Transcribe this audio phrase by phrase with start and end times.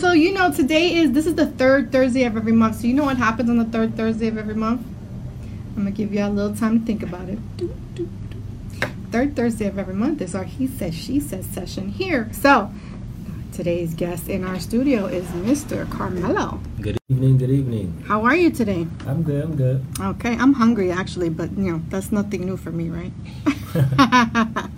[0.00, 2.76] so you know today is this is the third Thursday of every month.
[2.76, 4.80] So you know what happens on the third Thursday of every month?
[5.76, 7.38] I'm gonna give y'all a little time to think about it.
[9.12, 12.30] Third Thursday of every month is our He Says She Says session here.
[12.32, 12.72] So
[13.52, 15.90] today's guest in our studio is Mr.
[15.90, 16.60] Carmelo.
[16.80, 18.02] Good evening, good evening.
[18.06, 18.86] How are you today?
[19.06, 19.84] I'm good, I'm good.
[20.00, 23.12] Okay, I'm hungry actually, but you know, that's nothing new for me, right?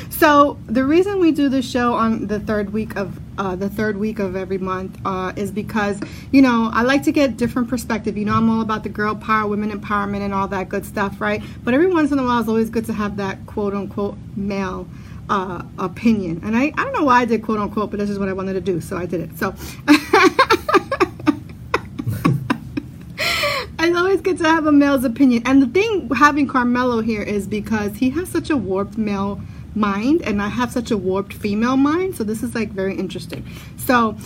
[0.10, 3.96] so the reason we do the show on the third week of uh, the third
[3.96, 5.98] week of every month uh, is because
[6.30, 8.18] you know I like to get different perspective.
[8.18, 11.22] You know, I'm all about the girl power, women empowerment, and all that good stuff,
[11.22, 11.42] right?
[11.64, 14.86] But every once in a while, it's always good to have that quote unquote male.
[15.30, 18.18] Uh, opinion and I, I don't know why I did quote unquote but this is
[18.18, 19.54] what I wanted to do so I did it so
[23.78, 25.42] it's always good to have a male's opinion.
[25.46, 29.40] And the thing having Carmelo here is because he has such a warped male
[29.74, 32.16] mind and I have such a warped female mind.
[32.16, 33.46] So this is like very interesting.
[33.76, 34.16] So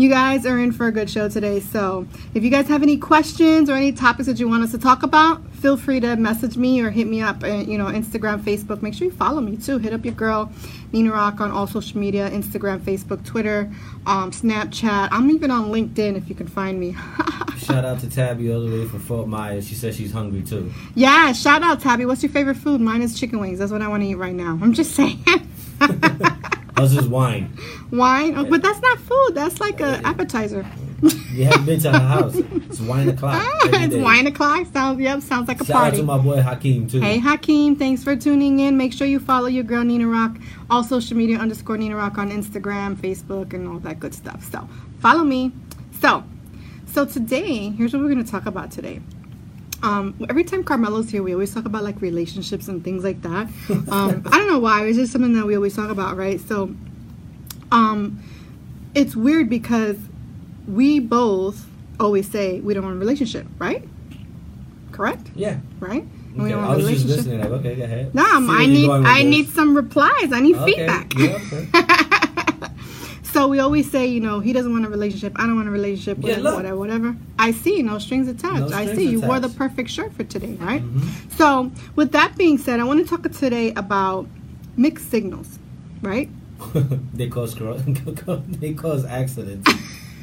[0.00, 1.60] you guys are in for a good show today.
[1.60, 4.78] So if you guys have any questions or any topics that you want us to
[4.78, 8.40] talk about, feel free to message me or hit me up, uh, you know, Instagram,
[8.40, 8.82] Facebook.
[8.82, 9.78] Make sure you follow me too.
[9.78, 10.50] Hit up your girl,
[10.92, 13.70] Nina Rock, on all social media Instagram, Facebook, Twitter,
[14.06, 15.08] um, Snapchat.
[15.12, 16.96] I'm even on LinkedIn if you can find me.
[17.58, 19.68] shout out to Tabby all the way from Fort Myers.
[19.68, 20.72] She says she's hungry too.
[20.94, 22.06] Yeah, shout out, Tabby.
[22.06, 22.80] What's your favorite food?
[22.80, 23.58] Mine is chicken wings.
[23.58, 24.58] That's what I want to eat right now.
[24.62, 25.24] I'm just saying.
[26.76, 27.56] How's this wine?
[27.90, 28.36] Wine?
[28.36, 29.30] Oh, but that's not food.
[29.34, 30.64] That's like an appetizer.
[31.32, 32.36] You haven't been to her house.
[32.70, 33.34] It's wine o'clock.
[33.42, 34.64] Ah, every it's wine o'clock.
[34.72, 35.22] Sounds yep.
[35.22, 35.96] Sounds like a Shout out party.
[35.96, 37.00] to my boy Hakeem too.
[37.00, 38.76] Hey Hakeem, thanks for tuning in.
[38.76, 40.36] Make sure you follow your girl Nina Rock,
[40.70, 44.44] all social media underscore Nina Rock on Instagram, Facebook, and all that good stuff.
[44.52, 44.68] So
[45.00, 45.50] follow me.
[46.00, 46.22] So,
[46.86, 49.00] so today, here's what we're gonna talk about today.
[49.82, 53.48] Um, every time Carmelo's here, we always talk about like relationships and things like that.
[53.90, 54.84] Um, I don't know why.
[54.86, 56.38] It's just something that we always talk about, right?
[56.40, 56.74] So,
[57.72, 58.22] um,
[58.94, 59.96] it's weird because
[60.66, 61.66] we both
[61.98, 63.86] always say we don't want a relationship, right?
[64.92, 65.60] Correct, Yeah.
[65.78, 66.02] right?
[66.02, 66.50] And we Okay.
[66.52, 67.40] don't I want a was just listening.
[67.40, 68.14] Like, okay, go ahead.
[68.14, 69.30] No, See I need I this.
[69.30, 70.32] need some replies.
[70.32, 71.14] I need Okay, feedback.
[71.16, 72.06] yeah, okay.
[73.32, 75.32] so we always say, you know, he doesn't want a relationship.
[75.36, 76.18] I don't want a relationship.
[76.20, 77.16] Yeah, Whatever, whatever, whatever.
[77.38, 78.60] I see, no strings attached.
[78.60, 79.08] No strings I see.
[79.08, 80.82] You wore the perfect shirt for today, right?
[80.82, 81.32] Mhm.
[81.36, 84.26] So with that being said, I want to talk today about
[84.76, 85.58] mixed signals,
[86.02, 86.28] right?
[87.14, 87.54] they cause
[88.60, 89.70] they cause accidents.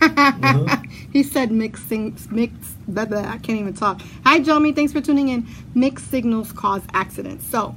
[0.02, 0.78] Uh-huh.
[1.12, 4.02] he said mixed mixed blah, blah, I can't even talk.
[4.26, 5.48] Hi Jomi, thanks for tuning in.
[5.74, 7.48] Mixed signals cause accidents.
[7.48, 7.76] So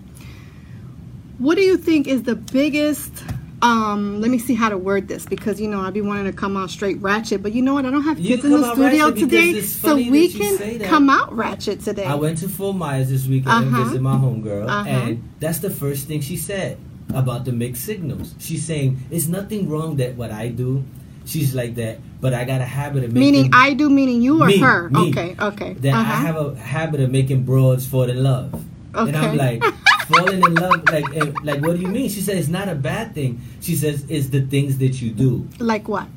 [1.39, 3.25] what do you think is the biggest
[3.63, 6.33] um let me see how to word this because you know I'd be wanting to
[6.33, 7.85] come out straight ratchet, but you know what?
[7.85, 11.11] I don't have kids in the studio today, so we that you say can come
[11.11, 12.05] out ratchet today.
[12.05, 13.85] I went to Fort Myers this weekend and Uh-huh.
[13.85, 14.89] visit my homegirl, Uh-huh.
[14.89, 16.79] and that's the first thing she said
[17.13, 18.35] about the mixed signals.
[18.39, 20.83] She's saying it's nothing wrong that what I do.
[21.27, 23.21] She's like that, but I got a habit of making.
[23.21, 24.89] meaning I do meaning you or Me, her.
[24.89, 25.11] me.
[25.11, 25.75] Okay, okay.
[25.75, 26.15] that I Uh-huh.
[26.27, 28.55] have a habit of making broads fall in love.
[28.95, 29.37] And I'm Okay.
[29.37, 29.63] like,
[30.11, 32.09] falling in love, like, and, like, what do you mean?
[32.09, 33.41] She said it's not a bad thing.
[33.61, 35.49] She says it's the things that you do.
[35.59, 36.09] like what?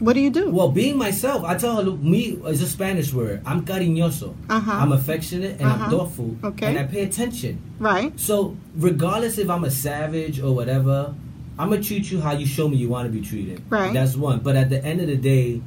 [0.00, 0.50] What do you do?
[0.50, 3.42] Well, being myself, I tell her, look, me is a Spanish word.
[3.44, 4.36] I'm cariñoso.
[4.48, 4.70] Uh-huh.
[4.72, 5.84] I'm affectionate and Uh-huh.
[5.84, 6.36] I'm thoughtful.
[6.44, 6.66] Okay.
[6.66, 7.58] And I pay attention.
[7.80, 8.12] right.
[8.18, 11.14] So, regardless if I'm a savage or whatever,
[11.58, 13.60] I'm gonna treat you how you show me you want to be treated.
[13.68, 13.92] Right.
[13.92, 14.38] That's one.
[14.38, 15.60] But at the end of the day,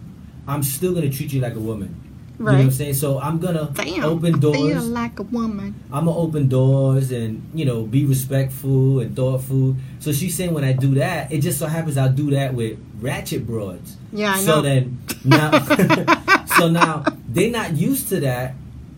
[0.48, 1.94] I'm still gonna treat you like a woman.
[2.42, 2.94] You know what I'm saying?
[2.96, 4.04] So I'm gonna Damn.
[4.04, 4.90] open I doors.
[4.90, 5.76] like a woman.
[5.92, 9.76] I'm gonna open doors and you know be respectful and thoughtful.
[10.00, 12.80] So she's saying when I do that, it just so happens I'll do that with
[13.00, 13.96] ratchet broads.
[14.12, 14.62] Yeah, I so know.
[14.64, 15.52] then now,
[16.58, 18.56] so now they're not used to that.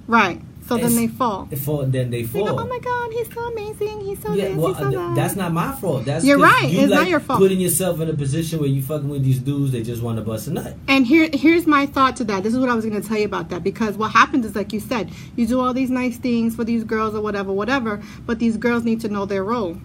[0.07, 0.41] Right.
[0.67, 1.47] So then they fall.
[1.63, 2.59] For then they go, fall.
[2.61, 4.01] oh my God, he's so amazing.
[4.01, 5.15] He's so Yeah, this, well, he's so that.
[5.15, 6.05] that's not my fault.
[6.05, 6.69] That's You're right.
[6.69, 7.39] You It's not like your fault.
[7.39, 10.23] Putting yourself in a position where you fucking with these dudes they just want to
[10.23, 10.75] bust a nut.
[10.87, 12.43] And here, here's my thought to that.
[12.43, 14.55] This is what I was going to tell you about that because what happens is,
[14.55, 18.01] like you said, you do all these nice things for these girls or whatever, whatever.
[18.25, 19.77] But these girls need to know their role.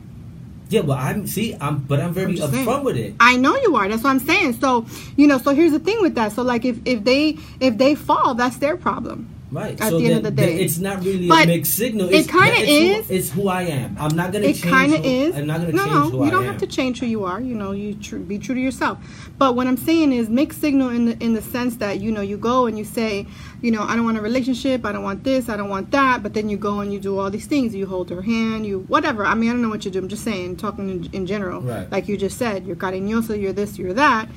[0.69, 2.67] Yeah, well, I'm see, I'm, but I'm very I'm just saying.
[2.67, 3.15] upfront with it.
[3.19, 3.89] I know you are.
[3.89, 4.53] That's what I'm saying.
[4.55, 5.39] So you know.
[5.39, 6.33] So here's the thing with that.
[6.33, 9.35] So like, if if they if they fall, that's their problem.
[9.51, 9.81] Right.
[9.81, 10.61] At so the end of the day.
[10.61, 12.09] it's not really But a mixed signal.
[12.11, 13.07] it It's, kinda is.
[13.09, 13.97] Who, it's who I am.
[13.99, 15.35] I'm not gonna It kind of is.
[15.35, 16.49] I'm not gonna no, change no, you I don't am.
[16.53, 17.41] have to change who you are.
[17.41, 18.99] You know, you tr- be true to yourself.
[19.39, 22.21] But what I'm saying is mixed signal in the in the sense that you know
[22.21, 23.27] you go and you say,
[23.63, 24.85] you know, I don't want a relationship.
[24.85, 25.49] I don't want this.
[25.49, 26.23] I don't want that.
[26.23, 27.75] But then you go and you do all these things.
[27.75, 28.67] You hold her hand.
[28.67, 29.25] You whatever.
[29.25, 29.99] I mean, I don't know what you do.
[29.99, 31.63] I'm just saying, talking in, in general.
[31.63, 31.91] Right.
[31.91, 33.41] Like you just said, you're cariñosa.
[33.41, 33.79] You're this.
[33.79, 34.29] You're that.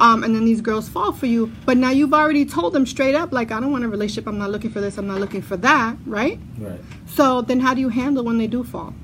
[0.00, 1.52] Um, and then these girls fall for you.
[1.66, 4.26] But now you've already told them straight up, like, I don't want a relationship.
[4.26, 4.96] I'm not looking for this.
[4.96, 5.96] I'm not looking for that.
[6.06, 6.38] Right.
[6.58, 6.80] Right.
[7.06, 8.94] So then how do you handle when they do fall?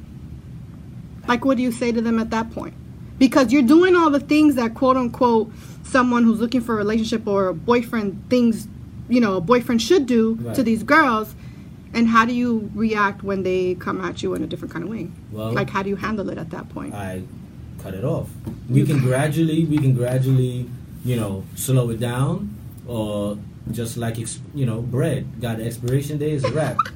[1.28, 2.75] Like what do you say to them at that point?
[3.19, 5.50] because you're doing all the things that quote unquote
[5.84, 8.69] someone who's looking for a relationship or a boyfriend things
[9.08, 10.54] you know a boyfriend should do Right.
[10.54, 11.34] to these girls
[11.94, 14.90] and how do you react when they come at you in a different kind of
[14.90, 17.22] way Well- like how do you handle it at that point I
[17.82, 18.28] cut it off.
[18.69, 20.69] We can gradually, we can gradually,
[21.06, 22.54] you know, slow it down,
[22.86, 23.38] or
[23.70, 24.18] just like
[24.54, 26.76] you know, bread got an expiration date, it's a wrap.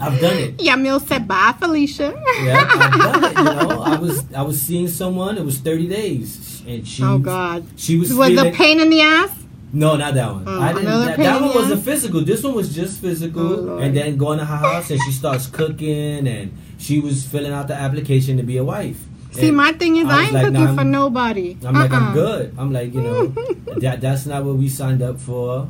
[0.00, 0.58] I've done it.
[0.58, 2.12] Yamil said bye felicia
[2.42, 3.38] Yeah, I've done it.
[3.38, 5.38] You know, I was I was seeing someone.
[5.38, 7.02] It was thirty days, and she.
[7.02, 8.12] oh god She was.
[8.12, 9.32] was a pain in the ass
[9.72, 10.44] No, not that one.
[10.46, 10.84] Oh, I didn't.
[11.06, 11.84] That, that one wasn't ass?
[11.84, 12.20] physical.
[12.22, 13.82] This one was just Oh, physical, Lord.
[13.84, 17.68] and then going to her house and she starts cooking, and she was filling out
[17.68, 19.00] the application to be a wife.
[19.32, 22.02] See my thing is I i, ain't like, looking nah, for nobody I'm like, I'm
[22.08, 22.14] Uh-uh.
[22.14, 22.54] good.
[22.58, 23.26] I'm like, you know,
[23.84, 25.68] that that's not what we signed up for.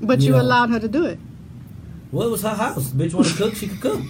[0.00, 0.42] but You you know.
[0.42, 1.18] allowed her to do it
[2.12, 2.90] Well, it was her house.
[2.90, 4.02] Bitch want to cook, she could cook.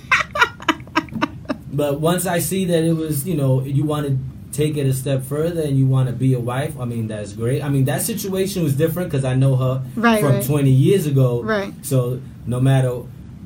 [1.72, 4.18] but once I see that it was, you know, you want to
[4.52, 7.32] take it a step further and you want to be a wife, I mean, that's
[7.32, 7.62] great.
[7.64, 10.44] I mean, that situation was different because I know her Right, from right.
[10.44, 11.42] 20 years ago.
[11.42, 11.72] Right.
[11.82, 13.02] So no matter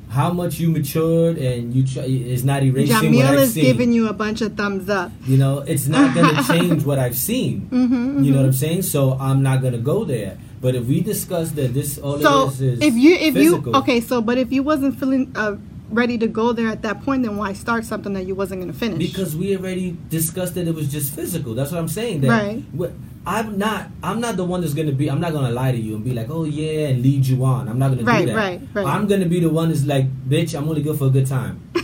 [0.09, 3.63] how much you matured and you try, it's not erasing what Jamil I've is seen.
[3.65, 6.97] giving you a bunch of thumbs up you know, it's not going to change what
[6.99, 7.67] I've seen.
[7.71, 8.83] mm-hmm, You know what I'm saying?
[8.83, 10.37] So I'm not going to go there.
[10.61, 13.79] But if we discuss that this all so is is if you if physical, you
[13.79, 15.55] okay so but if you wasn't feeling uh,
[15.91, 18.71] ready to go there at that point then why start something that you wasn't going
[18.73, 21.53] to finish Because we already discussed that it was just physical.
[21.53, 22.21] That's what I'm saying.
[22.21, 22.63] That Right.
[22.77, 22.91] wh-
[23.27, 23.89] I'm not.
[24.01, 25.09] I'm not the one that's gonna be.
[25.11, 27.67] I'm not gonna lie to you and be like, oh yeah, and lead you on.
[27.67, 28.37] I'm not gonna Right, do that.
[28.37, 28.87] right, right.
[28.87, 31.59] I'm gonna be the one that's like, bitch, I'm only good for a good time.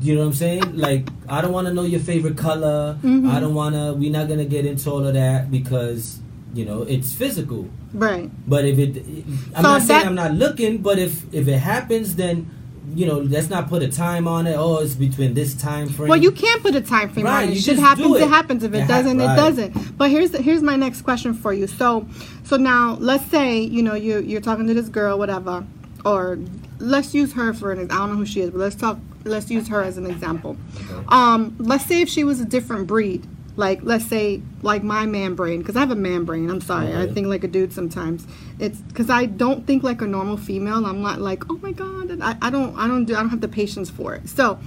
[0.00, 0.76] you know what I'm saying?
[0.76, 2.98] Like, I don't want to know your favorite color.
[3.02, 3.30] Mhm.
[3.30, 3.94] I don't want to.
[3.94, 6.18] We're not gonna get into all of that because
[6.54, 7.68] you know it's physical.
[7.94, 9.06] right But if it,
[9.54, 12.50] I'm So not saying I'm not looking, but if if it happens, then
[12.94, 14.54] you know let's not put a time on it.
[14.56, 16.08] Oh, it's between this time frame.
[16.08, 18.16] well you can't put a time frame Right, on it you shit just happens do
[18.16, 18.22] it.
[18.22, 18.28] it.
[18.28, 19.32] happens if it, It hap- doesn't right.
[19.32, 22.06] it doesn't but here's the, here's my next question for you so
[22.44, 25.64] so now let's say you know you you're talking to this girl whatever
[26.04, 26.38] or
[26.78, 29.50] let's use her for an I don't know who she is but let's talk let's
[29.50, 30.56] use her as an example
[30.90, 31.04] Okay.
[31.08, 33.26] um let's say if she was a different breed
[33.58, 36.94] like let's say like my man brain because i have a man brain i'm sorry
[36.94, 38.26] i think like a dude sometimes.
[38.60, 42.10] It's because i don't think like a normal female i'm not like oh my god
[42.10, 44.28] and I, I don't i don't do i don't have the patience for it.
[44.28, 44.58] So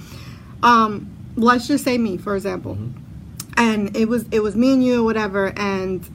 [0.61, 2.77] um let's just say me for example.
[3.55, 6.05] And it was it was me and you or whatever and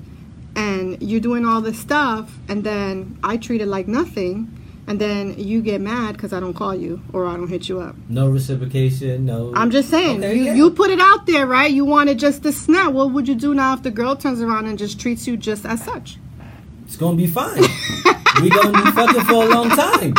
[0.54, 4.50] and you're doing all this stuff and then i treat it like nothing
[4.88, 7.80] and then you get mad because i don't call you or i don't hit you
[7.80, 9.26] up no reciprocation.
[9.26, 9.52] No.
[9.54, 10.54] I'm just saying, Okay, you, yeah.
[10.54, 11.70] you put it out there, right?
[11.70, 12.92] You wanted just to snap.
[12.92, 15.66] What would you do now if the girl turns around and just treats you just
[15.66, 16.18] as such?
[16.86, 17.62] It's gonna be fine.
[18.42, 20.14] we gonna be fucking for a long time.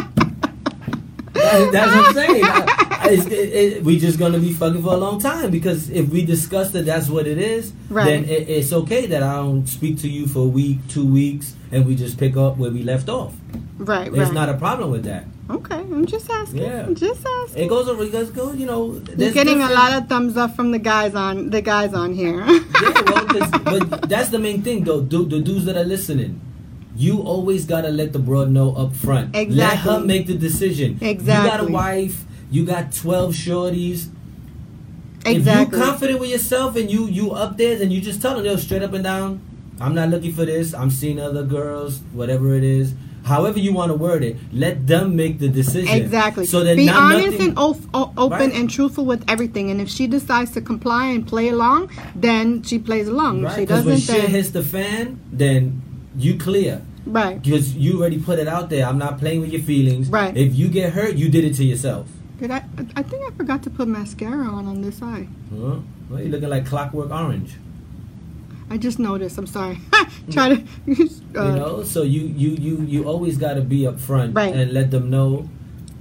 [1.33, 2.43] That- that's what I'm saying.
[2.45, 5.89] I- I- it's- it- it- we just gonna be fucking for a long time because
[5.89, 8.05] if we discuss that that's what it is, Right.
[8.05, 11.55] then it, it's okay that I don't speak to you for a week, two weeks,
[11.71, 13.33] and we just pick up where we left off.
[13.79, 14.33] Right, There's right.
[14.33, 15.25] not a problem with that.
[15.49, 16.61] okay, I'm just asking.
[16.63, 16.85] Yeah.
[16.87, 17.63] I'm just asking.
[17.63, 18.03] It goes over.
[18.03, 18.51] It goes, go.
[18.53, 21.93] You know, You're getting a lot of thumbs up from the guys on the guys
[21.93, 22.39] on here.
[22.45, 23.25] yeah, well,
[23.63, 25.01] but that's the main thing, though.
[25.01, 26.41] Du- the dudes that are listening,
[26.97, 29.33] you always gotta let the broad know up front.
[29.35, 29.91] Let Exactly.
[29.91, 30.97] her make the decision.
[30.99, 31.45] Exactly.
[31.51, 32.25] You got a wife.
[32.49, 34.07] You got twelve shorties.
[35.25, 35.77] exactly.
[35.77, 38.45] If you confident with yourself and you you up there, then you just tell them,
[38.45, 39.41] yo, straight up and down.
[39.79, 40.73] I'm not looking for this.
[40.73, 42.93] I'm seeing other girls, whatever it is.
[43.25, 45.93] However you want to word it, let them make the decision.
[45.93, 46.45] Exactly.
[46.45, 48.55] So that be not honest nothing, and o- o- open Right.
[48.55, 49.69] and truthful with everything.
[49.69, 53.39] And if she decides to comply and play along, then she plays along.
[53.39, 53.55] If right?
[53.55, 55.81] she Because when doesn't, shit then hits the fan, then
[56.17, 56.81] you clear.
[57.05, 57.41] right.
[57.43, 58.85] Because you already put it out there.
[58.85, 60.07] I'm not playing with your feelings.
[60.09, 60.35] Right.
[60.35, 62.07] If you get hurt, you did it to yourself.
[62.39, 62.63] Did I?
[62.95, 65.27] I think I forgot to put mascara on on this eye.
[65.51, 65.79] Huh?
[66.09, 67.55] Well, you're looking like Clockwork Orange.
[68.69, 69.37] I just noticed.
[69.37, 69.79] I'm sorry.
[70.31, 70.63] Try to.
[71.35, 74.55] Uh, you know, so you you you you always got to be upfront Right.
[74.55, 75.47] and let them know.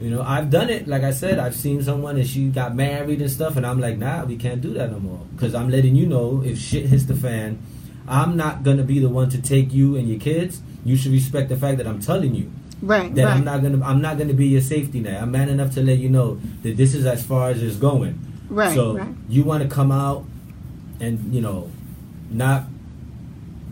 [0.00, 0.86] You know, I've done it.
[0.88, 3.98] Like I said, I've seen someone and she got married and stuff, and I'm like,
[3.98, 5.20] nah, we can't do that no more.
[5.34, 7.58] Because I'm letting you know if shit hits the fan,
[8.08, 10.62] I'm not gonna be the one to take you and your kids.
[10.86, 12.50] You should respect the fact that I'm telling you.
[12.82, 13.14] Right.
[13.14, 13.36] that right.
[13.36, 15.22] I'm not gonna I'm not gonna be your safety net.
[15.22, 18.20] I'm man enough to let you know that this is as far as it's going.
[18.48, 19.08] Right, So right.
[19.28, 20.24] you want to come out
[21.00, 21.70] and you know
[22.30, 22.64] not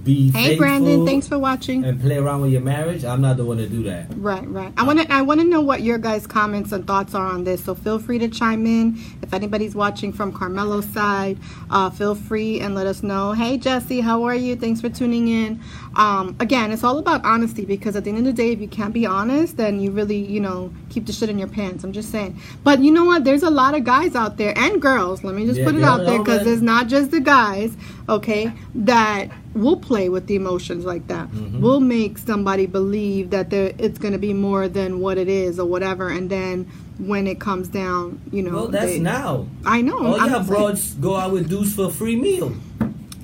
[0.04, 1.84] be Hey Brandon, thanks for watching.
[1.84, 3.04] and play around with your marriage.
[3.04, 4.06] I'm not the one to do that.
[4.16, 4.73] Right, right.
[4.76, 7.44] I want to I want to know what your guys' comments and thoughts are on
[7.44, 7.64] this.
[7.64, 8.99] So feel free to chime in.
[9.23, 11.38] If anybody's watching from Carmelo's side,
[11.70, 13.32] uh, feel free and let us know.
[13.32, 14.56] Hey Jesse, how are you?
[14.56, 15.61] Thanks for tuning in.
[15.96, 18.68] Um, again, it's all about honesty because at the end of the day, if you
[18.68, 21.84] can't be honest, then you really, you know, keep the shit in your pants.
[21.84, 22.40] I'm just saying.
[22.64, 23.25] But you know what?
[23.25, 25.23] There's a lot of guys out there and girls.
[25.25, 27.76] Let me just Yeah, put it out there because it's not just the guys,
[28.08, 31.30] okay, that will play with the emotions like that.
[31.32, 31.61] Mhm.
[31.61, 35.58] Will make somebody believe that there it's going to be more than what it is
[35.58, 36.66] or whatever, and then
[36.99, 39.46] when it comes down, you know, Well, that's they- now.
[39.64, 39.99] I know.
[39.99, 42.52] All I'm saying- broads go out with dudes for a free meal.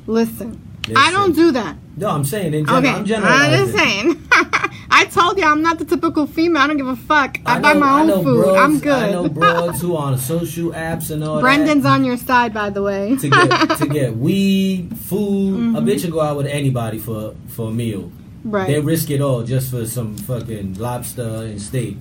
[0.06, 0.58] Listen,
[0.96, 1.76] I don't do that.
[1.96, 2.78] No, I'm saying in general.
[2.78, 4.16] Okay, I'm I'm just saying.
[5.00, 6.62] I told you I'm not the typical female.
[6.62, 7.38] I don't give a fuck.
[7.46, 8.42] I, I buy know- my own food.
[8.44, 8.92] Broads, I'm good.
[8.92, 11.92] I know broads who on social apps and all Brendan's that.
[11.94, 13.16] on your side, by the way.
[13.16, 15.54] to get to get weed, food.
[15.58, 15.76] Mm-hmm.
[15.76, 18.12] A bitch will go out with anybody for for a meal.
[18.44, 18.66] right.
[18.66, 21.96] They risk it all just for some fucking lobster and steak.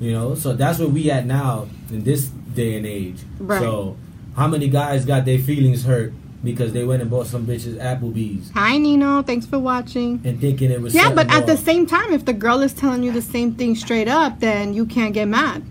[0.00, 3.18] You know, so that's where we at now in this day and age.
[3.40, 3.60] Right.
[3.60, 3.96] So,
[4.36, 6.12] how many guys got their feelings hurt
[6.44, 9.22] because they went and bought some bitches Applebee's Hi, Nino.
[9.22, 10.20] Thanks for watching.
[10.24, 13.02] and thinking it was Yeah, but at the same time, if the girl is telling
[13.02, 15.64] you the same thing straight up, then you can't get mad.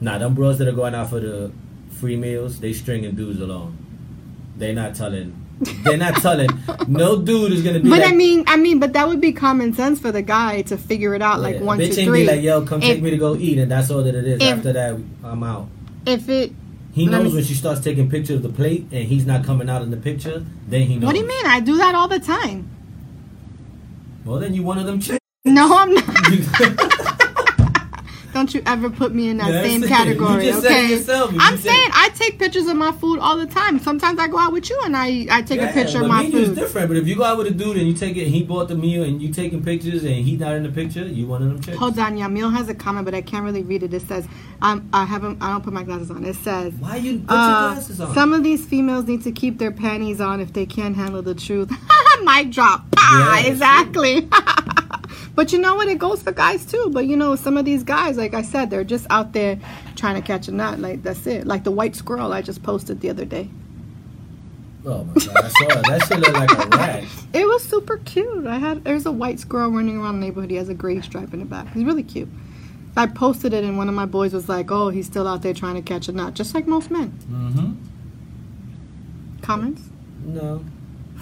[0.00, 1.50] Nah, them bros that are going out for the
[1.90, 3.78] free meals, they stringing dudes along.
[4.56, 5.34] They not telling.
[5.84, 6.50] They're not telling.
[6.88, 7.88] No dude is gonna be.
[7.88, 10.62] But like, I mean, I mean, but that would be common sense for the guy
[10.62, 12.22] to figure it out, like yeah, one, two, ain't three.
[12.22, 14.26] be like, yo, come If- take me to go eat, and that's all that it
[14.26, 14.42] is.
[14.42, 15.68] If- After that, I'm out.
[16.04, 16.52] If it,
[16.94, 19.68] He Let knows when she starts taking pictures of the plate and he's not coming
[19.68, 21.06] out in the picture, then he knows.
[21.06, 21.44] what do you mean?
[21.44, 22.70] I do that all the time.
[24.24, 25.18] Well, then you one of them chicks.
[25.44, 26.04] No, I'm not.
[28.34, 30.94] Don't you ever put me in that That's same category, You just said it okay?
[30.96, 31.32] yourself.
[31.32, 33.78] You I'm said- saying I take pictures of my food all the time.
[33.78, 36.26] Sometimes I go out with you and I I take a picture of my me
[36.26, 36.56] and is food.
[36.56, 36.88] different.
[36.88, 38.74] But if you go out with a dude and you take it, he bought the
[38.74, 41.60] meal and you taking pictures and he's not in the picture, you one of them
[41.62, 41.78] chicks.
[41.78, 43.94] Hold on, Yamil has a comment, but I can't really read it.
[43.94, 44.26] It says,
[44.62, 46.24] um, I haven't, I don't put my glasses on.
[46.24, 48.12] It says, Why you put your uh, glasses on?
[48.14, 51.34] some of these females need to keep their panties on if they can't handle the
[51.36, 51.70] truth.
[52.24, 52.82] Mic drop.
[52.96, 54.28] Ah, Yeah, exactly.
[55.34, 55.88] but you know what?
[55.88, 56.90] It goes for guys too.
[56.92, 59.58] But you know, some of these guys, like I said, they're just out there
[59.96, 60.78] trying to catch a nut.
[60.78, 61.46] Like that's it.
[61.46, 63.48] Like the white squirrel I just posted the other day.
[64.86, 65.86] oh my god, I saw it.
[65.86, 67.04] That shit look like a rat.
[67.34, 68.46] It was super cute.
[68.46, 70.50] I had there's a white squirrel running around the neighborhood.
[70.50, 71.72] He has a gray stripe in the back.
[71.72, 72.28] He's really cute.
[72.96, 75.52] I posted it and one of my boys was like, "Oh, he's still out there
[75.52, 77.72] trying to catch a nut, just like most men." Mm-hmm.
[79.42, 79.82] Comments?
[80.24, 80.64] No.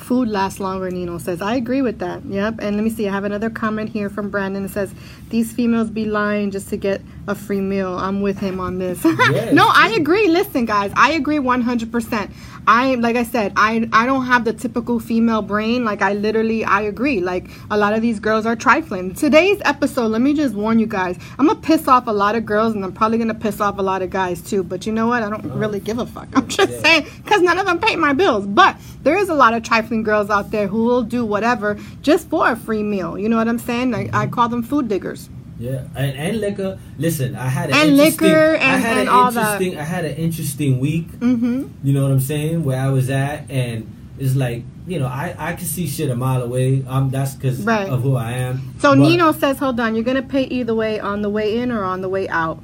[0.03, 1.41] Food lasts longer, Nino says.
[1.41, 2.25] I agree with that.
[2.25, 2.57] Yep.
[2.61, 3.09] And let me see.
[3.09, 4.65] I have another comment here from Brandon.
[4.65, 4.93] It says,
[5.33, 7.97] These females be lying just to get a free meal.
[7.99, 9.03] I'm with him on this.
[9.33, 10.29] Yes, no, I agree.
[10.29, 12.31] Listen, guys, I agree 100%.
[12.67, 15.85] I, like I said, I, I don't have the typical female brain.
[15.85, 17.21] Like, I literally, I agree.
[17.21, 19.15] Like, a lot of these girls are trifling.
[19.15, 22.35] Today's episode, let me just warn you guys, I'm going to piss off a lot
[22.37, 24.63] of girls and I'm probably going to piss off a lot of guys too.
[24.63, 25.23] But you know what?
[25.23, 25.57] I don't uh-huh.
[25.57, 26.29] really give a fuck.
[26.35, 26.81] I'm just Yeah.
[26.83, 28.47] saying because none of them pay my bills.
[28.47, 32.29] But there is a lot of trifling girls out there who will do whatever just
[32.29, 33.19] for a free meal.
[33.19, 33.91] You know what I'm saying?
[33.93, 35.22] Like I call them food diggers.
[35.63, 36.79] Yeah, and, and liquor.
[36.99, 39.61] Listen, I had an And interesting, liquor I and- had and an all that.
[39.63, 41.07] interesting, I had an interesting week.
[41.21, 41.69] Mm-hmm.
[41.85, 42.65] You know what I'm saying?
[42.65, 43.87] Where I was at, and
[44.19, 46.85] it's like, you know, I I can see shit a mile away.
[46.89, 47.89] Um, that's because Right.
[47.89, 48.75] of who I am.
[48.81, 51.71] So But, Nino says, "Hold on, you're gonna pay either way on the way in
[51.71, 52.59] or on the way out."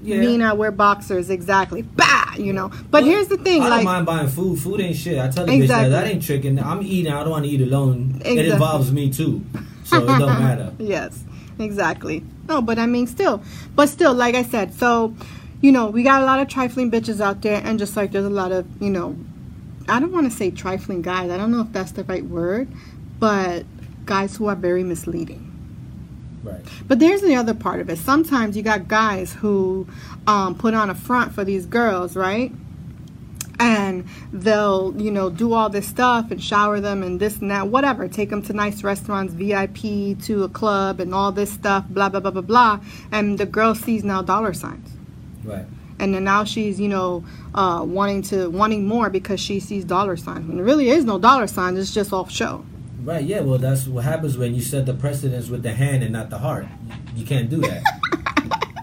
[0.00, 0.20] yeah.
[0.20, 1.82] Nina, we're boxers, exactly.
[1.82, 2.70] Bah, you know.
[2.92, 4.60] But here's the thing, I like don't mind buying food.
[4.60, 5.18] Food ain't shit.
[5.18, 6.56] I tell the bitch that that ain't tricking.
[6.60, 7.12] I'm eating.
[7.12, 8.12] I don't want to eat alone.
[8.20, 8.38] Exactly.
[8.38, 9.44] It involves me too,
[9.82, 10.72] so it don't matter.
[10.78, 11.18] Yes,
[11.58, 12.24] exactly.
[12.48, 13.42] No, but I mean, still,
[13.74, 15.14] but still, like I said, so
[15.60, 18.24] you know, we got a lot of trifling bitches out there, and just like there's
[18.24, 19.16] a lot of you know,
[19.88, 21.30] I don't want to say trifling guys.
[21.30, 22.68] I don't know if that's the right word,
[23.18, 23.64] but
[24.04, 25.44] guys who are very misleading.
[26.42, 26.64] Right.
[26.86, 27.98] But there's the other part of it.
[27.98, 29.86] Sometimes you got guys who
[30.26, 32.52] um, put on a front for these girls, right?
[33.60, 37.68] And they'll, you know, do all this stuff and shower them and this and that,
[37.68, 38.06] whatever.
[38.06, 42.20] Take them to nice restaurants, VIP, to a club, and all this stuff, blah, blah,
[42.20, 42.80] blah, blah, blah.
[43.10, 44.88] And the girl sees now dollar signs.
[45.42, 45.66] Right.
[45.98, 47.24] And then now she's, you know,
[47.54, 50.46] uh, wanting to wanting more because she sees dollar signs.
[50.46, 52.64] When there really is no dollar signs, it's just off show.
[53.02, 53.24] Right.
[53.24, 53.40] Yeah.
[53.40, 56.38] Well, that's what happens when you set the precedence with the hand and not the
[56.38, 56.66] heart.
[57.16, 57.82] You can't do that.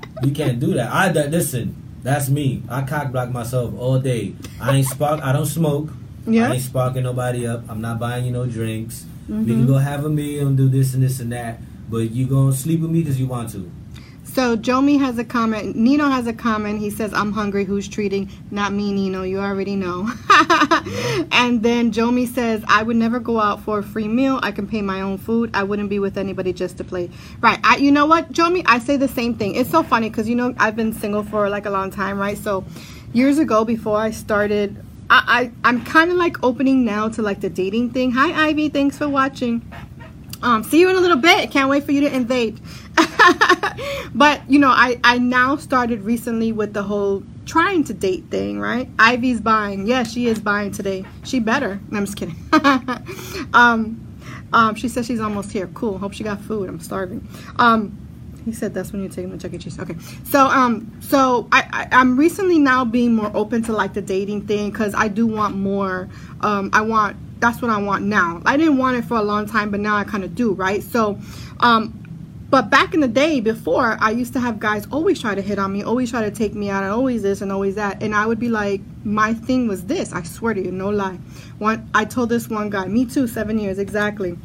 [0.23, 0.91] you can't do that.
[0.91, 1.81] I that listen.
[2.05, 2.61] That's me.
[2.69, 4.35] I cock block myself all day.
[4.61, 5.21] I ain't spark.
[5.25, 5.89] I don't smoke.
[6.27, 6.49] Yeah.
[6.49, 7.63] I ain't sparking nobody up.
[7.67, 9.05] I'm not buying you no drinks.
[9.27, 9.45] We Mm-hmm.
[9.49, 11.57] can go have a meal and do this and this and that.
[11.89, 13.71] But you gonna sleep with me because you want to.
[14.35, 15.77] So Jomi has a comment.
[15.77, 16.79] Nino has a comment.
[16.79, 17.63] He says, "I'm hungry.
[17.63, 18.29] Who's treating?
[18.51, 19.21] Not me, Nino.
[19.23, 20.11] You already know."
[21.31, 24.41] and then Jomi says, "I would never go out for a free meal.
[24.43, 25.51] I can pay my own food.
[25.53, 27.61] I wouldn't be with anybody just to play." Right.
[27.63, 28.61] I, you know what, Jomi?
[28.65, 29.55] I say the same thing.
[29.55, 32.37] It's so funny because you know I've been single for like a long time, right?
[32.37, 32.65] So
[33.13, 34.75] years ago, before I started,
[35.09, 38.11] I, I I'm kind of like opening now to like the dating thing.
[38.11, 38.67] Hi, Ivy.
[38.67, 39.61] Thanks for watching.
[40.41, 41.49] Um, see you in a little bit.
[41.51, 42.59] Can't wait for you to invade.
[44.15, 48.59] but you know, I I now started recently with the whole trying to date thing,
[48.59, 48.89] right?
[48.99, 49.87] Ivy's buying.
[49.87, 51.05] Yeah, she is buying today.
[51.23, 51.79] She better.
[51.91, 52.35] I'm just kidding.
[53.53, 54.01] um,
[54.53, 55.67] um, she says she's almost here.
[55.67, 55.97] Cool.
[55.97, 56.69] Hope she got food.
[56.69, 57.27] I'm starving.
[57.57, 57.97] Um,
[58.45, 59.57] he said that's when you're taking the Chuck E.
[59.57, 59.79] Cheese.
[59.79, 59.95] Okay.
[60.25, 64.47] So um, so I, I am recently now being more open to like the dating
[64.47, 66.07] thing because I do want more.
[66.41, 68.41] Um, I want that's what I want now.
[68.45, 70.81] I didn't want it for a long time, but now I kind of do, right?
[70.81, 71.19] So,
[71.59, 72.04] um,
[72.55, 75.59] but back in the day before, I used to have guys always try to hit
[75.59, 78.01] on me, always try to take me out, and always this and always that.
[78.01, 80.13] And I would be like, my thing was this.
[80.13, 81.19] I swear to you, no lie.
[81.57, 84.37] One, I told this one guy, me too, seven years exactly.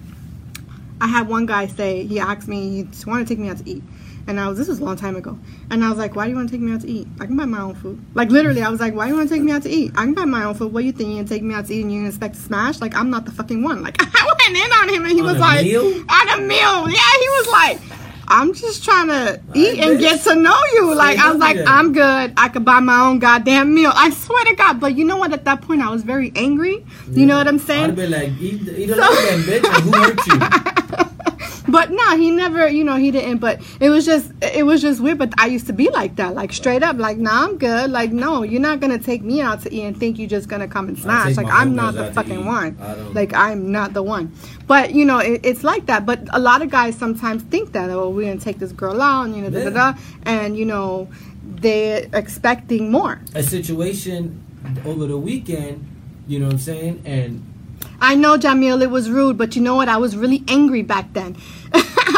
[1.00, 3.70] I had one guy say, he asked me, he wanted to take me out to
[3.70, 3.84] eat.
[4.26, 5.38] And I was, this was a long time ago.
[5.70, 7.06] And I was like, why do you want to take me out to eat?
[7.20, 8.04] I can buy my own food.
[8.14, 9.92] Like, literally, I was like, why do you want to take me out to eat?
[9.94, 10.72] I can buy my own food.
[10.72, 11.10] What do you think?
[11.10, 12.80] You're going to take me out to eat and you're going to expect to smash?
[12.80, 13.84] Like, I'm not the fucking one.
[13.84, 15.84] Like, I went in on him and he On was like, meal?
[15.86, 16.88] on a meal.
[16.90, 17.99] Yeah, he was like,
[18.30, 20.94] I'm just trying to eat and get to know you.
[20.94, 21.58] Like, I was like.
[21.66, 22.32] I'm good.
[22.36, 23.92] I could buy my own goddamn meal.
[23.94, 24.80] I swear to God.
[24.80, 25.32] But you know what?
[25.32, 26.84] At that point, I was very angry.
[27.10, 27.90] You know what I'm saying?
[27.90, 29.66] I'd be like, eat, eat a little then, bitch.
[29.82, 30.76] Who hurt you?
[31.70, 33.38] But no, he never, you know, he didn't.
[33.38, 35.18] But it was just, it was just weird.
[35.18, 37.90] But I used to be like that, like straight up, like, nah, I'm good.
[37.90, 40.68] Like, no, you're not gonna take me out to eat and think you're just gonna
[40.68, 41.36] come and smash.
[41.36, 42.76] Like, I'm not the fucking one.
[43.14, 44.32] Like, I'm not the one.
[44.66, 46.06] But you know, it, it's like that.
[46.06, 49.24] But a lot of guys sometimes think that, oh, we're gonna take this girl out,
[49.24, 51.08] and you know, da da da, and you know,
[51.42, 53.20] they're expecting more.
[53.34, 54.44] A situation
[54.84, 55.86] over the weekend,
[56.26, 57.02] you know what I'm saying?
[57.04, 57.46] And
[58.00, 59.88] I know, Jamil, it was rude, but you know what?
[59.88, 61.36] I was really angry back then.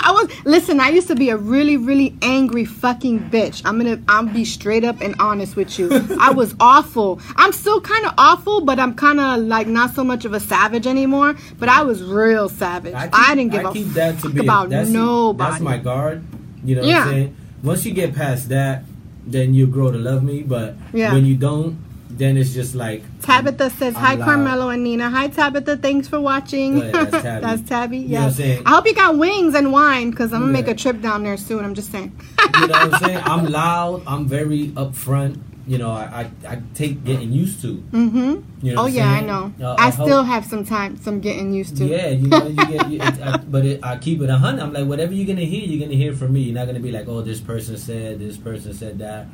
[0.03, 0.81] I was listen.
[0.81, 3.63] I used to be a really, really angry fucking bitch.
[3.65, 5.89] I'm gonna, I'll be straight up and honest with you.
[6.21, 7.21] I was awful.
[7.37, 10.41] I'm still kind of awful, but I'm kind of like not so much of a
[10.41, 11.35] savage anymore.
[11.59, 12.95] But I was real savage.
[12.95, 15.51] I, keep- didn't give I a that to be about that's, nobody.
[15.51, 16.25] That's my guard.
[16.65, 17.05] You know what Yeah.
[17.05, 17.37] I'm saying?
[17.63, 18.85] Once you get past that,
[19.27, 20.43] then you grow to love me.
[20.43, 21.13] But Yeah.
[21.13, 21.79] when you don't,
[22.19, 24.25] then it's just like Tabitha says, I'm "Hi, loud.
[24.25, 25.09] Carmelo and Nina.
[25.11, 25.77] Hi, Tabitha.
[25.79, 26.81] Thanks for watching.
[26.81, 27.47] Ahead, that's Tabby.
[27.47, 27.99] That's Tabby.
[27.99, 28.63] You know.
[28.67, 31.37] I hope you got wings and wine because I'm gonna make a trip down there
[31.37, 31.65] soon.
[31.65, 32.13] I'm just saying.
[32.61, 33.23] you know what I'm saying?
[33.25, 34.03] I'm loud.
[34.07, 35.41] I'm very upfront.
[35.67, 37.77] You know, I I, I take getting used to.
[37.93, 38.67] Mm-hmm.
[38.67, 39.53] You know oh yeah, I know.
[39.61, 41.85] Uh, I hope- still have some time, some getting used to.
[41.87, 44.63] Yeah, you know, you get, you, it, I, but it, I keep it a hundred.
[44.63, 46.41] I'm like, whatever you're gonna hear, you're gonna hear from me.
[46.41, 49.27] You're not gonna be like, oh, this person said, this person said that.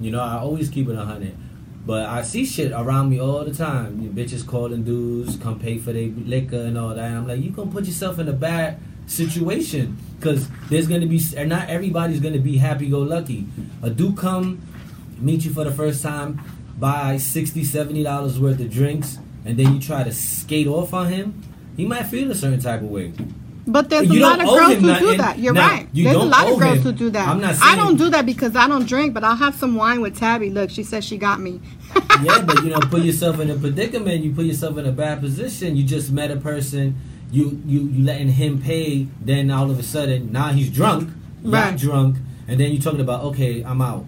[0.00, 1.36] You know, I always keep it a hundred.
[1.88, 4.02] But I see shit around me all the time.
[4.02, 6.98] You bitches calling dudes, come pay for their liquor and all that.
[7.02, 11.18] And I'm like, you gonna put yourself in a bad situation because there's gonna be,
[11.46, 13.46] not everybody's gonna be happy go lucky.
[13.82, 14.60] A dude come
[15.18, 16.38] meet you for the first time,
[16.78, 21.10] buy 60 70 dollars worth of drinks, and then you try to skate off on
[21.10, 21.42] him.
[21.74, 23.14] He might feel a certain type of way.
[23.68, 25.38] But there's You a lot of girls who do that.
[25.38, 25.88] You're Now, right.
[25.92, 26.82] you There's a lot of girls him.
[26.84, 27.28] who do that.
[27.28, 30.00] I'm not I don't do that because I don't drink, but I'll have some wine
[30.00, 30.48] with Tabby.
[30.48, 31.60] Look, she says she got me.
[32.22, 34.24] yeah, but you know, put yourself in a predicament.
[34.24, 35.76] You put yourself in a bad position.
[35.76, 36.96] You just met a person.
[37.30, 39.06] You you you letting him pay.
[39.20, 41.10] Then all of a sudden, now he's drunk.
[41.42, 41.76] Right.
[41.76, 42.16] drunk,
[42.48, 44.06] and then you're talking about okay, I'm out.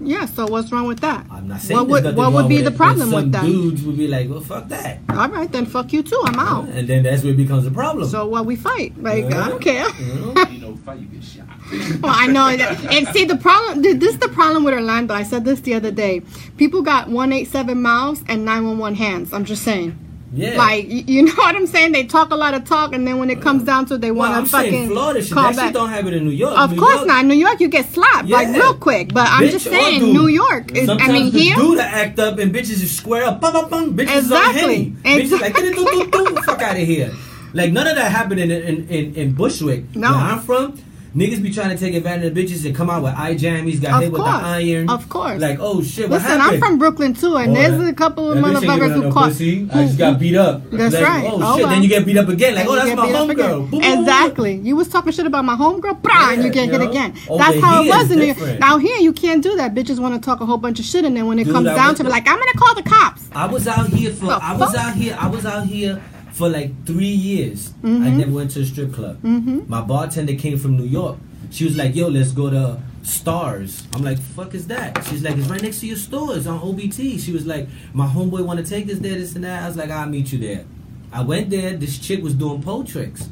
[0.00, 0.26] Yeah.
[0.26, 1.26] So what's wrong with that?
[1.30, 3.10] I'm not saying What there's would nothing what wrong would be with the it, problem
[3.10, 3.44] some with that?
[3.44, 6.20] Dudes would be like, well, fuck that, All right, then fuck you too.
[6.24, 6.68] I'm out.
[6.68, 8.08] and then that's where it becomes a problem.
[8.08, 9.00] So what we fight?
[9.02, 9.88] Like I don't care.
[9.98, 10.42] You know?
[10.50, 11.46] you know, fight, you get shot.
[12.00, 12.82] Well, I know that.
[12.92, 15.12] And see, the problem, th- this is the problem with Orlando.
[15.14, 16.22] I said this the other day.
[16.56, 19.32] People got 187 mouths and 911 hands.
[19.34, 19.98] I'm just saying.
[20.32, 20.58] Yeah.
[20.58, 21.92] Like, you know what I'm saying?
[21.92, 24.00] They talk a lot of talk, and then when it comes uh, down to it,
[24.02, 25.32] they well, want to fucking Florida shit.
[25.32, 25.64] call That back.
[25.66, 26.58] shit don't have it in New York.
[26.58, 27.20] Of New course York, not.
[27.22, 29.12] In New York, you get slapped like real quick.
[29.14, 30.02] But I'm Bitch just saying.
[30.02, 30.72] New York.
[30.76, 31.56] Is, Sometimes I mean, the here.
[31.56, 33.40] dude act up and bitches is square up.
[33.40, 33.96] Bum, bum, bum.
[33.96, 34.48] Bitches Exactly.
[34.50, 34.90] on henny.
[35.22, 35.70] Bitches like, Exactly.
[35.72, 37.12] "Doo, doo, doo, doo, fuck out of here.
[37.54, 39.96] Like, none of that happened in, in, in, in Bushwick.
[39.96, 40.10] No.
[40.12, 40.78] Where I'm from,
[41.16, 43.94] niggas be trying to take advantage of bitches and come out with eye jammies, got
[43.94, 44.88] Of hit with the iron.
[44.90, 45.40] Of course.
[45.40, 46.54] Like, oh shit, what Listen, happened?
[46.54, 49.02] I'm from Brooklyn too, and Oh, there's a couple of that bitch ain't motherfuckers who
[49.02, 49.28] no caught.
[49.30, 49.68] pussy.
[49.72, 50.70] I just got beat up.
[50.70, 51.24] That's Like, right.
[51.26, 51.72] Oh, Oh, shit, well.
[51.74, 52.54] then you get beat up again.
[52.54, 54.00] Like, And oh, that's my homegirl.
[54.00, 54.56] Exactly.
[54.56, 57.14] You was talking shit about my homegirl, brah, and you get hit again.
[57.28, 58.34] Over That's how it was in New.
[58.58, 59.74] Now here you can't do that.
[59.74, 61.66] Bitches want to talk a whole bunch of shit, and then when it Dude, comes
[61.66, 63.28] down to it, like I'm gonna call the cops.
[63.32, 66.02] I was out here for I was out here I was out here
[66.38, 67.72] for like three years.
[67.82, 68.16] I Mhm.
[68.16, 69.16] never went to a strip club.
[69.22, 69.68] Mhm.
[69.68, 71.16] My bartender came from New York.
[71.50, 73.84] She was like, "Yo, let's go to Stars.
[73.94, 75.02] I'm like, fuck is that?
[75.08, 76.36] She's like, it's right next to your store.
[76.36, 77.18] It's on OBT.
[77.18, 79.62] She was like, my homeboy want to take this there, this and that.
[79.62, 80.64] I was like, I'll meet you there.
[81.10, 81.74] I went there.
[81.76, 83.26] This chick was doing pole tricks.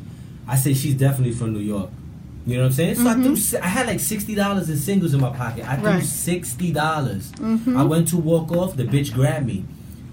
[0.48, 1.90] I said, she's definitely from New York.
[2.46, 2.94] You know what I'm saying?
[2.94, 3.36] So I threw.
[3.60, 5.68] I had like sixty dollars in singles in my pocket.
[5.68, 6.04] I threw Right.
[6.04, 7.32] sixty dollars.
[7.40, 7.76] Mhm.
[7.76, 8.76] I went to walk off.
[8.76, 9.64] The bitch grabbed me.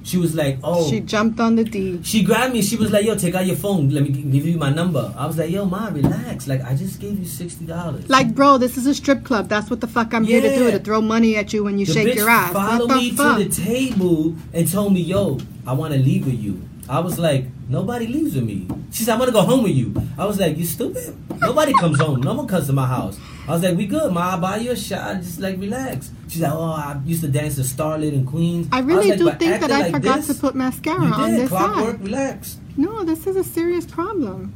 [0.04, 2.00] She was like, "Oh." She jumped on the D.
[2.04, 2.62] She grabbed me.
[2.62, 3.90] She was like, "Yo, take out your phone.
[3.90, 6.46] Let me give you my number." I was like, "Yo, ma, relax.
[6.48, 9.48] Like, I just gave you sixty dollars." Like, bro, this is a strip club.
[9.48, 11.86] That's what the fuck I'm here to do, to throw money at you when you
[11.86, 12.52] the shake your ass.
[12.52, 13.38] followed What me the fuck?
[13.38, 17.18] to the table and told me, "Yo, I want to leave with you." I was
[17.18, 20.38] like, "Nobody leaves with me." She said, "I'm gonna go home with you." I was
[20.38, 21.16] like, "You stupid?
[21.40, 22.20] Nobody comes home.
[22.22, 24.32] No one comes to my house." I was like, "We good, ma.
[24.32, 25.18] I'll buy you a shot.
[25.22, 28.80] Just like relax." She's like, "Oh, I used to dance to Starlet and Queens." I
[28.80, 31.40] really like, do think that I like forgot this, to put mascara You on did.
[31.42, 31.98] this Clockwork.
[31.98, 32.04] side.
[32.04, 32.58] Relax.
[32.78, 34.54] No, this is a serious problem.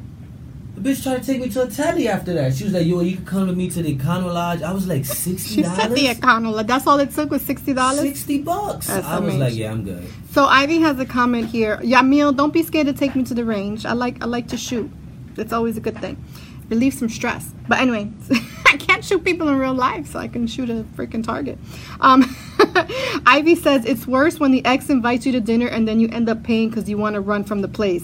[0.76, 2.54] The bitch tried to take me to a telly after that.
[2.56, 4.88] She was like, "Yo, you can come with me to the Econo Lodge." I was
[4.88, 6.56] like, sixty She said the dollars.
[6.56, 6.68] Lodge.
[6.68, 8.00] That's all it took was sixty dollars.
[8.02, 8.88] Sixty bucks.
[8.88, 11.78] That's I was like, "Yeah, I'm good." So Ivy has a comment here.
[11.84, 13.86] Yamil, don't be scared to take me to the range.
[13.86, 14.90] I like I like to shoot.
[15.36, 16.16] It's always a good thing.
[16.70, 17.52] Relieve some stress.
[17.68, 18.12] But anyway,
[18.66, 21.58] I can't shoot people in real life, so I can shoot a freaking target.
[22.02, 22.36] Um,
[23.26, 26.30] Ivy says it's worse when the ex invites you to dinner and then you end
[26.30, 28.04] up paying because you want to run from the place.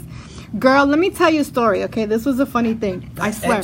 [0.59, 1.83] Girl, let me tell you a story.
[1.83, 3.09] Okay, this was a funny thing.
[3.19, 3.63] I swear.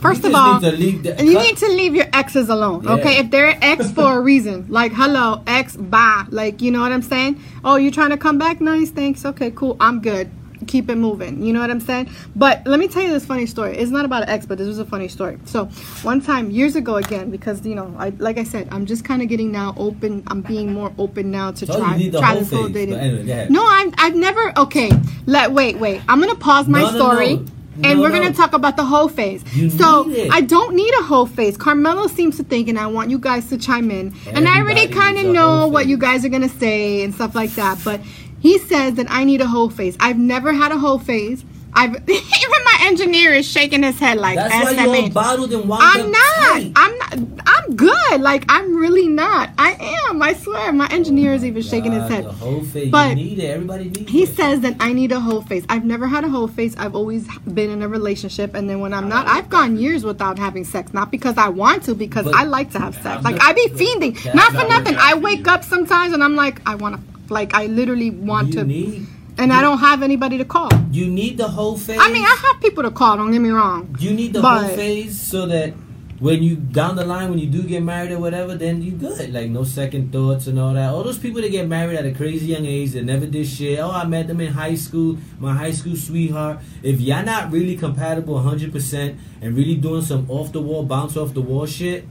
[0.00, 2.94] First You of all, need the, you need to leave your exes alone, Yeah.
[2.94, 3.18] okay?
[3.18, 7.02] If they're ex for a reason, like hello, ex, bye, like you know what I'm
[7.02, 7.40] saying?
[7.64, 8.60] Oh, you trying to come back?
[8.60, 9.24] Nice, thanks.
[9.24, 9.76] Okay, cool.
[9.78, 10.28] I'm good.
[10.66, 11.42] Keep it moving.
[11.42, 12.10] You know what I'm saying?
[12.36, 13.76] But let me tell you this funny story.
[13.76, 15.38] It's not about an ex, but this was a funny story.
[15.44, 15.66] So
[16.02, 19.22] one time years ago, again, because you know, I like I said, I'm just kind
[19.22, 20.22] of getting now open.
[20.28, 22.94] I'm being more open now to you try you need the try this whole dating.
[22.94, 23.46] anyway.
[23.50, 24.52] No, I'm I've never.
[24.58, 24.90] Okay,
[25.26, 26.02] let wait wait.
[26.08, 27.36] I'm gonna pause my No, no, story.
[27.36, 27.46] no.
[27.84, 28.20] And we're no.
[28.20, 29.42] gonna talk about the hoe phase.
[29.56, 30.04] You so.
[30.30, 31.56] I don't need a hoe phase.
[31.56, 34.14] Carmelo seems to think, and I want you guys to chime in.
[34.30, 37.50] and I already kind of know what you guys are gonna say and stuff like
[37.52, 37.78] that.
[37.82, 38.02] But
[38.42, 39.96] he says that I need a hoe phase.
[40.00, 41.44] I've never had a hoe phase.
[41.74, 45.14] I've even my engineer is shaking his head like That's why you all SMH.
[45.14, 46.20] bottled and wound I'm not.
[46.52, 46.72] tight.
[46.76, 47.18] I'm not.
[47.46, 48.20] I'm good.
[48.20, 49.48] Like I'm really not.
[49.56, 49.70] I
[50.10, 50.20] am.
[50.20, 50.70] I swear.
[50.74, 52.24] My engineer is even shaking his head.
[52.26, 52.90] The hoe phase.
[52.90, 53.44] But you need it.
[53.56, 54.34] Everybody needs He it.
[54.36, 55.64] says that I need a hoe phase.
[55.70, 56.76] I've never had a hoe phase.
[56.76, 57.26] I've always
[57.58, 60.92] been in a relationship, and then when I'm not, I've gone years without having sex.
[60.92, 63.24] Not because I want to, because But- I like to have sex.
[63.24, 64.96] Like I be fiending, not for not nothing.
[64.98, 67.11] I wake up sometimes and I'm like, I want to.
[67.32, 69.06] Like I literally want you to, need.
[69.38, 70.70] and I don't have anybody to call.
[70.90, 71.98] You need the hoe phase.
[72.00, 73.16] I mean, I have people to call.
[73.16, 73.96] Don't get me wrong.
[73.98, 75.72] You need the But- hoe phase so that
[76.20, 79.32] when you down the line when you do get married or whatever, then you good.
[79.32, 80.90] Like no second thoughts and all that.
[80.90, 83.80] All those people that get married at a crazy young age that never did shit.
[83.80, 86.60] Oh, I met them in high school, my high school sweetheart.
[86.84, 91.16] If y'all not really compatible 100 percent and really doing some off the wall, bounce
[91.16, 92.06] off the wall shit,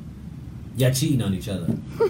[0.76, 1.68] y'all cheating on each other.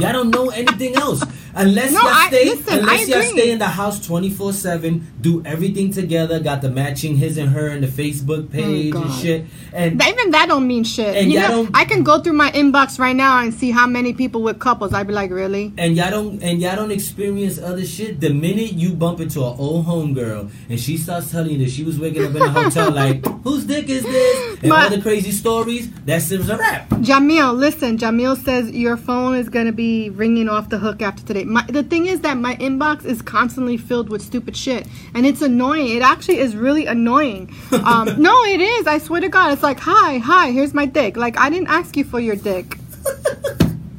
[0.00, 1.22] Y'all don't know anything else
[1.54, 5.06] unless No, y'all I- stay listen, unless y'all stay in the house twenty four seven,
[5.20, 8.94] do everything together, got the matching his and her and the Facebook oh, page and
[8.96, 9.20] Oh, God.
[9.20, 11.16] shit, and But even that don't mean shit.
[11.16, 13.70] And you y'all know, don't- I can go through my inbox right now and see
[13.70, 14.92] how many people with couples.
[14.94, 15.72] I'd be like, really?
[15.78, 18.20] and y'all don't and y'all don't experience other shit.
[18.20, 21.84] The minute you bump into an old homegirl and she starts telling you that she
[21.84, 24.58] was waking up in a hotel like, whose dick is this?
[24.62, 26.88] And all the crazy stories, that's a wrap.
[26.90, 27.98] Jamil, listen.
[27.98, 31.41] Jamil says your phone is gonna be ringing off the hook after today.
[31.44, 35.42] My, the thing is that my inbox is constantly filled with stupid shit, and it's
[35.42, 35.88] annoying.
[35.96, 37.54] It actually is really annoying.
[37.72, 38.86] Um, no, it is.
[38.86, 41.16] I swear to God, it's like, hi, hi, here's my dick.
[41.16, 42.76] Like I didn't ask you for your dick.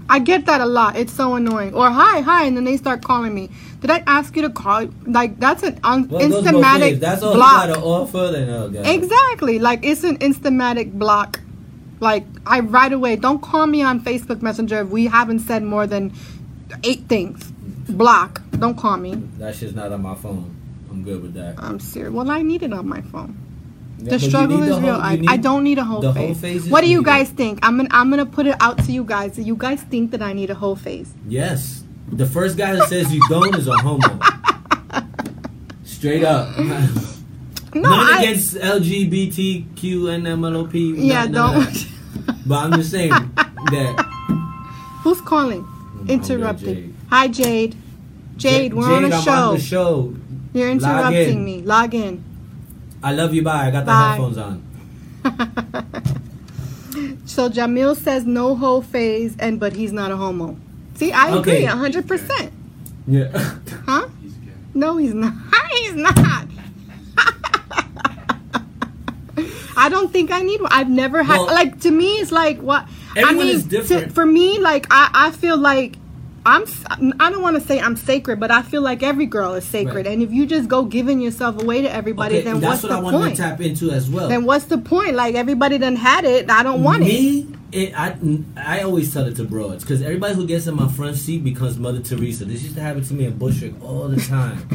[0.10, 0.96] I get that a lot.
[0.96, 1.74] It's so annoying.
[1.74, 3.50] Or hi, hi, and then they start calling me.
[3.82, 4.88] Did I ask you to call?
[5.06, 6.64] Like that's an un- Well, it goes both ways.
[6.64, 7.68] instamatic That's all block.
[7.68, 8.32] you gotta offer.
[8.32, 8.86] Then oh god.
[8.88, 9.60] Exactly.
[9.60, 11.40] Like it's an instamatic block.
[12.00, 15.88] Like I right away, don't call me on Facebook Messenger if we haven't said more
[15.88, 16.14] than
[16.84, 17.52] eight things.
[17.90, 18.42] Block.
[18.60, 19.16] Don't call me.
[19.40, 20.56] That shit's not on my phone.
[20.90, 21.56] I'm good with that.
[21.58, 22.14] I'm serious.
[22.14, 23.38] Well, I need it on my phone.
[24.00, 24.96] Yeah, The struggle is the real.
[24.96, 26.64] I, I don't need a hoe phase.
[26.64, 27.06] whole what do you needed.
[27.06, 27.60] guys think?
[27.64, 29.36] I'm gonna I'm gonna put it out to you guys.
[29.36, 31.14] Do you guys think that I need a hoe phase?
[31.28, 31.84] Yes.
[32.12, 34.20] The first guy that says you don't is a homo.
[35.84, 36.50] Straight up.
[37.76, 40.94] No, I, against LGBTQ and MLOP.
[40.96, 41.88] yeah, don't.
[42.46, 44.06] But I'm just saying that.
[45.02, 45.66] Who's calling?
[46.06, 46.76] My Interrupted.
[46.78, 46.94] Jade.
[47.10, 47.76] Hi, Jade.
[48.38, 49.32] Jade, we're on a I'm show.
[49.32, 50.16] on the show.
[50.54, 51.46] You're interrupting in.
[51.46, 51.62] me.
[51.62, 52.24] Log in.
[53.04, 53.42] I love you.
[53.44, 53.68] Bye.
[53.68, 54.10] I got the Bye.
[54.10, 54.64] headphones on.
[57.26, 60.56] So Jamil says no hoe phase, and but he's not a homo.
[60.96, 61.66] See, I agree, Okay.
[61.66, 62.52] a hundred percent.
[63.08, 63.30] Yeah.
[63.88, 64.08] Huh?
[64.22, 64.52] He's gay.
[64.76, 65.34] No, he's not.
[65.72, 66.48] He's not.
[69.78, 70.72] I don't think I need one.
[70.74, 74.08] I've never had Well- like to me it's like what Everyone I mean, is different.
[74.08, 75.96] to- for me, like I, I feel like
[76.46, 76.66] I'm.
[77.22, 79.96] I don't want to say I'm sacred, but I feel like every girl is sacred.
[80.06, 80.08] Right.
[80.08, 83.02] And if you just go giving yourself away to everybody, Okay, then that's what's what
[83.02, 83.36] the I point?
[83.38, 84.28] to tap into as well.
[84.28, 85.16] Then what's the point?
[85.16, 86.50] Like everybody done had it.
[86.50, 87.06] I don't want it.
[87.06, 88.18] Me, it, I,
[88.58, 91.78] I always tell it to broads because everybody who gets in my front seat becomes
[91.78, 92.44] Mother Teresa.
[92.46, 94.68] This used to happen to me in Bushwick all the time.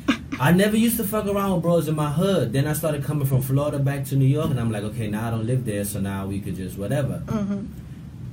[0.40, 2.52] I never used to fuck around with bros in my hood.
[2.52, 5.28] Then I started coming from Florida back to New York, and I'm like, okay, now
[5.28, 7.22] I don't live there, so now we could just whatever.
[7.26, 7.68] Mhm.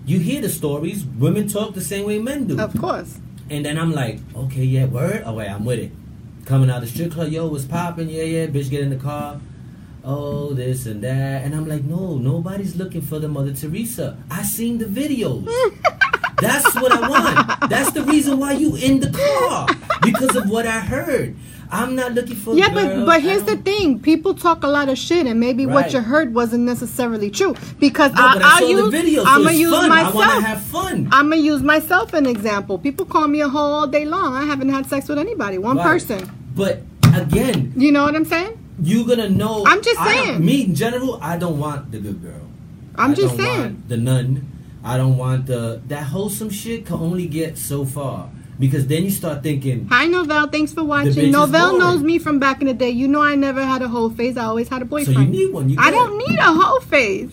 [0.05, 1.05] You hear the stories.
[1.05, 2.59] Women talk the same way men do.
[2.59, 3.19] Of course.
[3.49, 5.23] And then I'm like, okay, yeah, word.
[5.25, 5.91] Oh wait, I'm with it.
[6.45, 8.09] Coming out the strip club, yo, what's popping?
[8.09, 8.47] Yeah, yeah.
[8.47, 9.39] Bitch, get in the car.
[10.03, 11.43] Oh, this and that.
[11.43, 14.17] And I'm like, no, nobody's looking for the Mother Teresa.
[14.31, 15.45] I seen the videos.
[16.41, 17.69] That's what I want.
[17.69, 19.67] That's the reason why you in the car
[20.01, 21.35] because of what I heard.
[21.73, 22.53] I'm not looking for.
[22.53, 25.65] Yeah, but but I here's the thing: people talk a lot of shit, and maybe
[25.65, 27.55] what you heard wasn't necessarily true.
[27.79, 29.23] Because No, I, I I'll saw use, the videos.
[29.25, 29.85] I'm gonna use fun.
[29.85, 30.15] I myself.
[30.15, 31.09] want to have fun.
[31.13, 32.77] I'm gonna use myself an example.
[32.77, 34.33] People call me a hoe all day long.
[34.33, 35.85] I haven't had sex with anybody, one Right.
[35.85, 36.29] person.
[36.55, 36.81] But
[37.15, 38.57] again, You know what I'm saying?
[38.83, 39.63] you're gonna know.
[39.65, 40.43] I'm just saying.
[40.43, 42.47] Me in general, I don't want the good girl.
[42.95, 43.61] I'm I just don't saying.
[43.61, 44.47] Want the nun.
[44.83, 46.85] I don't want the that wholesome shit.
[46.85, 48.29] Can only get so far
[48.61, 49.87] because then you start thinking.
[49.89, 50.49] Hi, Novell.
[50.51, 51.33] Thanks for watching.
[51.33, 52.91] Novell knows me from back in the day.
[52.91, 54.37] You know I never had a hoe phase.
[54.37, 55.35] I always had a So boyfriend.
[55.35, 55.69] you need one.
[55.69, 57.31] You I don't need a hoe phase.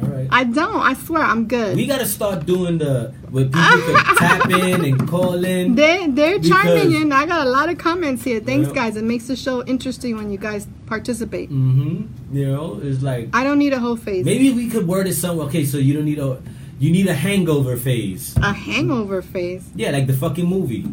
[0.00, 0.28] All right.
[0.30, 0.80] I don't.
[0.80, 1.74] I swear, I'm good.
[1.74, 5.74] we gotta start doing the where people can tap in and call in.
[5.74, 7.10] They they're chiming in.
[7.12, 8.38] I got a lot of comments here.
[8.38, 8.74] Thanks, Yeah.
[8.80, 8.96] guys.
[8.96, 11.50] It makes the show interesting when you guys participate.
[11.50, 12.36] Mm-hmm.
[12.36, 14.24] You know, it's like I don't need a hoe phase.
[14.24, 15.46] maybe we could word it somewhere.
[15.48, 16.40] Okay, so you don't need a
[16.78, 18.36] you need a hangover phase.
[18.36, 19.68] A hangover phase.
[19.74, 20.86] Yeah, like the fucking movie.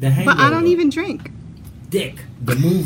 [0.00, 0.36] The hangover.
[0.36, 1.30] But I don't even drink.
[1.88, 2.84] Dick, the movie.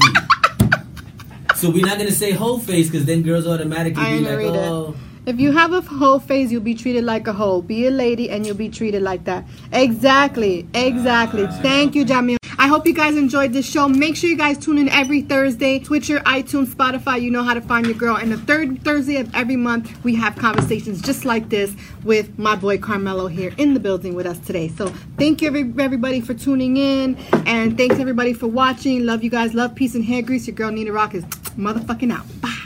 [1.56, 4.54] so we're not gonna say hoe phase because then girls automatically I be like, underrate
[4.54, 4.58] it.
[4.58, 4.94] oh.
[5.24, 7.62] If you have a hoe phase, you'll be treated like a hoe.
[7.62, 9.44] Be a lady and you'll be treated like that.
[9.72, 10.66] Exactly.
[10.74, 11.44] Exactly.
[11.44, 12.41] Ah, Thank you, Jamil.
[12.62, 13.88] I hope you guys enjoyed this show.
[13.88, 15.80] Make sure you guys tune in every Thursday.
[15.80, 17.20] Twitter, iTunes, Spotify.
[17.20, 18.14] You know how to find your girl.
[18.14, 22.54] And the third Thursday of every month, we have conversations just like this with my
[22.54, 24.68] boy Carmelo here in the building with us today.
[24.68, 27.16] So thank you, everybody, for tuning in.
[27.46, 29.04] And thanks, everybody, for watching.
[29.06, 29.54] Love you guys.
[29.54, 30.46] Love, peace, and hair grease.
[30.46, 31.24] Your girl, Nina Rock, is
[31.56, 32.24] motherfucking out.
[32.40, 32.61] Bye.